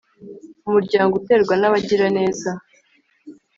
[0.67, 2.51] Umuryango uterwa n abagiraneza